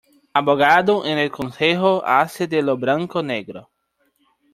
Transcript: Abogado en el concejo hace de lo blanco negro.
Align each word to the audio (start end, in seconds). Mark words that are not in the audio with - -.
Abogado 0.33 1.05
en 1.05 1.19
el 1.19 1.29
concejo 1.29 2.03
hace 2.03 2.47
de 2.47 2.63
lo 2.63 2.75
blanco 2.75 3.21
negro. 3.21 3.69